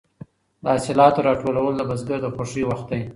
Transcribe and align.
د 0.63 0.65
حاصلاتو 0.75 1.25
راټولول 1.29 1.73
د 1.77 1.81
بزګر 1.89 2.19
د 2.23 2.27
خوښۍ 2.35 2.63
وخت 2.65 2.85
دی. 2.91 3.01